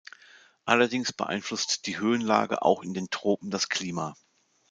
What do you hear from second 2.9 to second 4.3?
den Tropen das Klima.